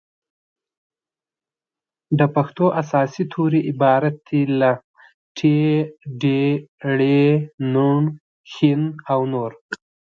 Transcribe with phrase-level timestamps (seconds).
[2.19, 4.71] د پښتو اساسي توري عبارت دي له:
[5.37, 5.39] ټ
[6.21, 6.23] ډ
[6.95, 6.99] ړ
[7.73, 7.73] ڼ
[8.51, 8.53] ښ
[9.13, 9.51] او نور